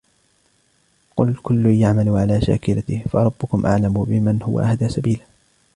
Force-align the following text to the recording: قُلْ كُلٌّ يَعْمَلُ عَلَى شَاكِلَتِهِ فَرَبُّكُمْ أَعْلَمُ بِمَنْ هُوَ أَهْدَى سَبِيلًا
قُلْ 1.15 1.35
كُلٌّ 1.43 1.65
يَعْمَلُ 1.65 2.09
عَلَى 2.09 2.41
شَاكِلَتِهِ 2.41 3.03
فَرَبُّكُمْ 3.11 3.65
أَعْلَمُ 3.65 4.03
بِمَنْ 4.03 4.41
هُوَ 4.43 4.59
أَهْدَى 4.59 4.89
سَبِيلًا 4.89 5.25